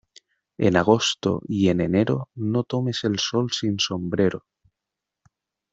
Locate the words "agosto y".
0.77-1.69